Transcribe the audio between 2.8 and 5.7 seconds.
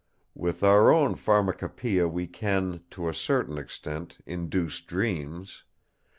to a certain extent, induce dreams.